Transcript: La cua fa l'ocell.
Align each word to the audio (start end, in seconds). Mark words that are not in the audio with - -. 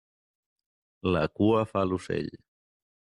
La 1.17 1.21
cua 1.41 1.61
fa 1.75 1.85
l'ocell. 1.91 2.33